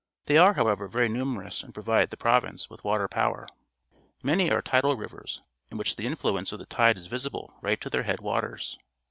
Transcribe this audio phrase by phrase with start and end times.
[0.25, 3.45] They are, however, verj' numerous and pro vide the pro^•ince with water power.
[4.23, 7.89] Many are tidal rivers, m which the influence of the tide is vdsible right to
[7.91, 8.79] their head waters.